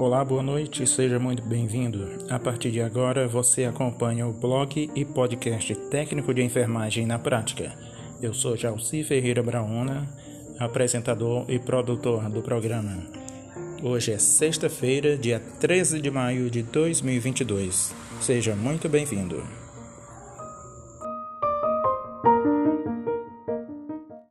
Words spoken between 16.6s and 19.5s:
2022. Seja muito bem-vindo.